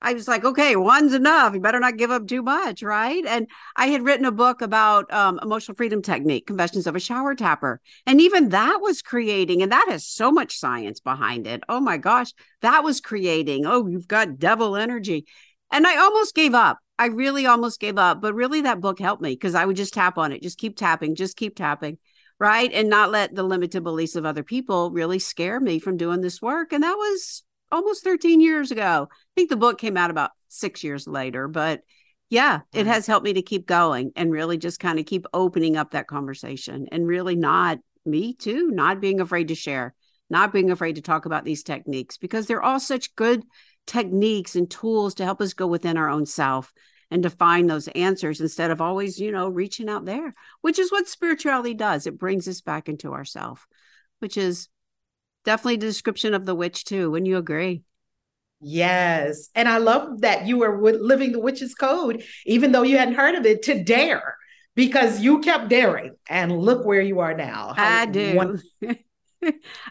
[0.02, 1.54] I was like okay one's enough.
[1.54, 3.26] You better not give up too much right?
[3.26, 7.36] And i had written a book about um, emotional freedom technique confessions of a shower
[7.36, 7.82] tapper.
[8.06, 11.64] And even that was creating and that has so much science behind it.
[11.70, 13.66] Oh my gosh that was creating.
[13.66, 15.26] Oh you've got devil energy.
[15.72, 16.78] And I almost gave up.
[16.98, 19.94] I really almost gave up, but really that book helped me because I would just
[19.94, 21.98] tap on it, just keep tapping, just keep tapping,
[22.40, 22.72] right?
[22.72, 26.42] And not let the limited beliefs of other people really scare me from doing this
[26.42, 26.72] work.
[26.72, 29.10] And that was almost 13 years ago.
[29.12, 31.82] I think the book came out about six years later, but
[32.30, 35.78] yeah, it has helped me to keep going and really just kind of keep opening
[35.78, 39.94] up that conversation and really not me too, not being afraid to share,
[40.30, 43.44] not being afraid to talk about these techniques because they're all such good
[43.88, 46.74] techniques and tools to help us go within our own self
[47.12, 50.92] and to find those answers instead of always, you know, reaching out there, which is
[50.92, 52.08] what spirituality does.
[52.08, 53.68] It brings us back into ourself,
[54.20, 54.70] which is
[55.44, 57.12] definitely the description of the witch too.
[57.12, 57.84] Wouldn't you agree?
[58.62, 59.50] Yes.
[59.54, 63.36] And I love that you were living the witch's code, even though you hadn't heard
[63.36, 64.38] of it, to dare
[64.76, 66.16] because you kept daring.
[66.28, 67.74] And look where you are now.
[67.78, 68.36] I do.
[68.36, 68.62] One-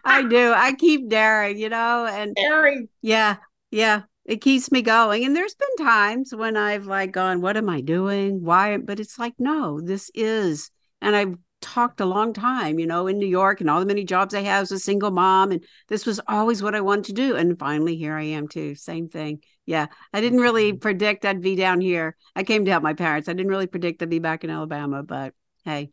[0.05, 0.53] I do.
[0.53, 2.89] I keep daring, you know, and daring.
[3.03, 3.37] Yeah,
[3.75, 7.69] yeah it keeps me going and there's been times when i've like gone what am
[7.69, 8.43] i doing?
[8.43, 8.77] Why?
[8.79, 10.71] But it's like no this is
[11.01, 14.05] and i've talked a long time you know in new york and all the many
[14.05, 17.15] jobs i have as a single mom and this was always what i wanted to
[17.15, 19.43] do and finally here i am too same thing.
[19.67, 20.79] Yeah i didn't really mm-hmm.
[20.79, 22.17] predict i'd be down here.
[22.37, 23.29] I came to help my parents.
[23.29, 25.91] I didn't really predict i'd be back in alabama but hey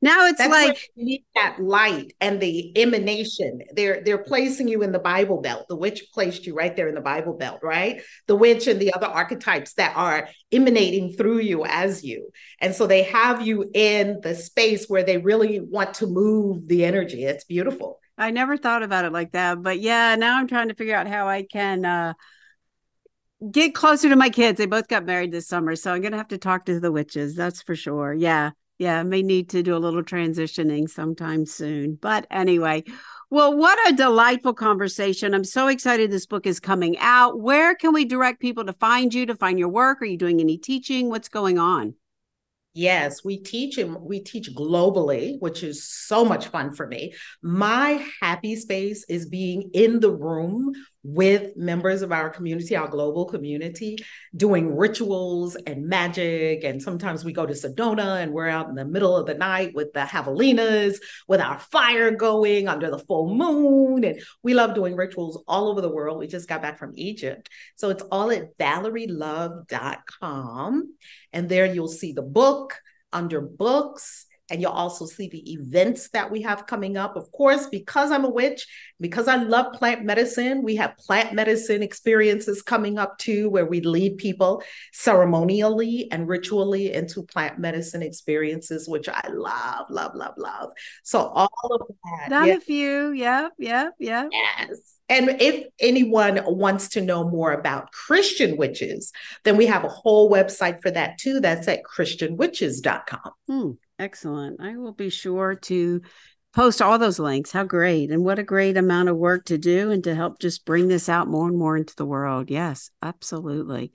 [0.00, 3.62] now it's That's like you need that light and the emanation.
[3.74, 5.66] They're they're placing you in the Bible belt.
[5.68, 8.00] The witch placed you right there in the Bible belt, right?
[8.28, 12.30] The witch and the other archetypes that are emanating through you as you.
[12.60, 16.84] And so they have you in the space where they really want to move the
[16.84, 17.24] energy.
[17.24, 17.98] It's beautiful.
[18.16, 19.62] I never thought about it like that.
[19.62, 22.12] But yeah, now I'm trying to figure out how I can uh
[23.50, 24.58] get closer to my kids.
[24.58, 27.34] They both got married this summer, so I'm gonna have to talk to the witches.
[27.34, 28.14] That's for sure.
[28.14, 31.96] Yeah yeah, may need to do a little transitioning sometime soon.
[31.96, 32.84] But anyway,
[33.28, 35.34] well, what a delightful conversation.
[35.34, 37.40] I'm so excited this book is coming out.
[37.40, 40.00] Where can we direct people to find you, to find your work?
[40.00, 41.10] Are you doing any teaching?
[41.10, 41.94] What's going on?
[42.74, 47.12] Yes, we teach and we teach globally, which is so much fun for me.
[47.42, 50.72] My happy space is being in the room
[51.04, 53.96] with members of our community, our global community,
[54.36, 56.64] doing rituals and magic.
[56.64, 59.74] And sometimes we go to Sedona and we're out in the middle of the night
[59.74, 60.96] with the javelinas,
[61.26, 64.04] with our fire going under the full moon.
[64.04, 66.18] And we love doing rituals all over the world.
[66.18, 67.48] We just got back from Egypt.
[67.76, 70.94] So it's all at valerielove.com.
[71.32, 72.80] And there you'll see the book
[73.12, 77.16] under books and you'll also see the events that we have coming up.
[77.16, 78.66] Of course, because I'm a witch,
[79.00, 83.80] because I love plant medicine, we have plant medicine experiences coming up too, where we
[83.80, 90.70] lead people ceremonially and ritually into plant medicine experiences, which I love, love, love, love.
[91.02, 92.30] So all of that.
[92.30, 92.54] Not yeah.
[92.54, 93.12] a few.
[93.12, 94.28] Yep, yep, yep.
[94.30, 94.98] Yes.
[95.10, 99.12] And if anyone wants to know more about Christian witches,
[99.44, 101.40] then we have a whole website for that too.
[101.40, 103.32] That's at christianwitches.com.
[103.46, 103.70] Hmm.
[103.98, 104.60] Excellent.
[104.60, 106.02] I will be sure to
[106.54, 107.52] post all those links.
[107.52, 108.10] How great.
[108.10, 111.08] And what a great amount of work to do and to help just bring this
[111.08, 112.50] out more and more into the world.
[112.50, 113.92] Yes, absolutely.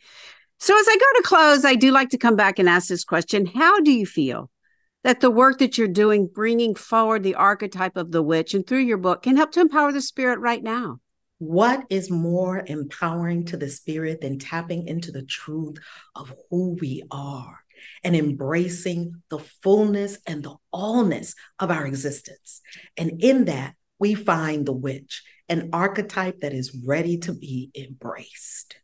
[0.59, 3.03] So, as I go to close, I do like to come back and ask this
[3.03, 4.49] question How do you feel
[5.03, 8.79] that the work that you're doing, bringing forward the archetype of the witch and through
[8.79, 10.99] your book, can help to empower the spirit right now?
[11.39, 15.77] What is more empowering to the spirit than tapping into the truth
[16.15, 17.62] of who we are?
[18.03, 22.61] And embracing the fullness and the allness of our existence.
[22.97, 28.77] And in that, we find the witch, an archetype that is ready to be embraced.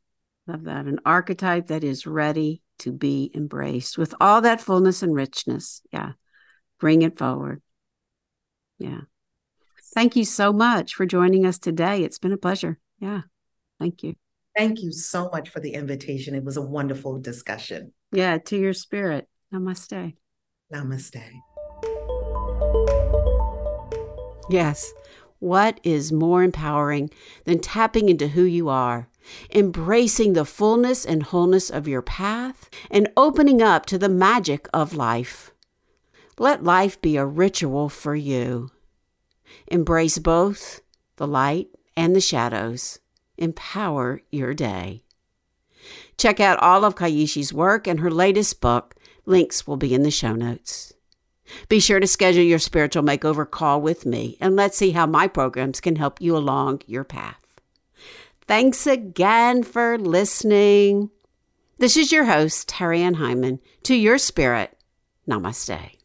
[0.47, 0.85] Love that.
[0.85, 5.81] An archetype that is ready to be embraced with all that fullness and richness.
[5.91, 6.13] Yeah.
[6.79, 7.61] Bring it forward.
[8.77, 9.01] Yeah.
[9.93, 12.03] Thank you so much for joining us today.
[12.03, 12.79] It's been a pleasure.
[12.99, 13.21] Yeah.
[13.79, 14.15] Thank you.
[14.57, 16.35] Thank you so much for the invitation.
[16.35, 17.93] It was a wonderful discussion.
[18.11, 19.27] Yeah, to your spirit.
[19.53, 20.15] Namaste.
[20.73, 21.31] Namaste.
[24.49, 24.93] Yes.
[25.39, 27.11] What is more empowering
[27.45, 29.07] than tapping into who you are,
[29.53, 34.93] embracing the fullness and wholeness of your path, and opening up to the magic of
[34.93, 35.51] life?
[36.37, 38.69] Let life be a ritual for you.
[39.67, 40.81] Embrace both
[41.15, 42.99] the light and the shadows.
[43.39, 45.03] Empower your day.
[46.17, 48.95] Check out all of Kayishi's work and her latest book.
[49.25, 50.93] Links will be in the show notes.
[51.67, 55.27] Be sure to schedule your spiritual makeover call with me and let's see how my
[55.27, 57.39] programs can help you along your path.
[58.45, 61.09] Thanks again for listening.
[61.77, 63.59] This is your host, Terri Ann Heiman.
[63.83, 64.77] To your spirit,
[65.27, 65.98] namaste.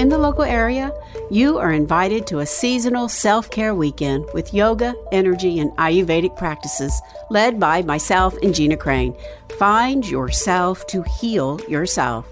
[0.00, 0.94] In the local area,
[1.30, 7.02] you are invited to a seasonal self care weekend with yoga, energy, and Ayurvedic practices
[7.28, 9.14] led by myself and Gina Crane.
[9.58, 12.26] Find yourself to heal yourself.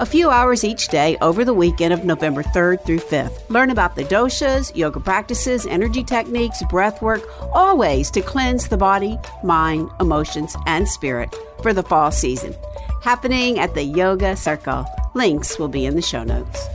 [0.00, 3.48] A few hours each day over the weekend of November 3rd through 5th.
[3.48, 8.76] Learn about the doshas, yoga practices, energy techniques, breath work, all ways to cleanse the
[8.76, 12.52] body, mind, emotions, and spirit for the fall season.
[13.00, 14.86] Happening at the Yoga Circle.
[15.14, 16.66] Links will be in the show notes.